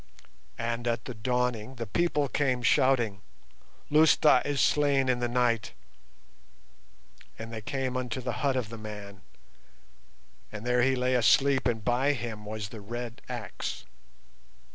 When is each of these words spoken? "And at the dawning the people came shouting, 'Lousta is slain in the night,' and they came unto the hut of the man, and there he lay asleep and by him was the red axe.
"And 0.57 0.87
at 0.87 1.05
the 1.05 1.13
dawning 1.13 1.75
the 1.75 1.85
people 1.85 2.27
came 2.27 2.63
shouting, 2.63 3.21
'Lousta 3.91 4.41
is 4.43 4.59
slain 4.59 5.07
in 5.07 5.19
the 5.19 5.27
night,' 5.29 5.73
and 7.37 7.53
they 7.53 7.61
came 7.61 7.95
unto 7.95 8.19
the 8.19 8.31
hut 8.41 8.55
of 8.55 8.69
the 8.69 8.79
man, 8.79 9.21
and 10.51 10.65
there 10.65 10.81
he 10.81 10.95
lay 10.95 11.13
asleep 11.13 11.67
and 11.67 11.85
by 11.85 12.13
him 12.13 12.45
was 12.45 12.69
the 12.69 12.81
red 12.81 13.21
axe. 13.29 13.85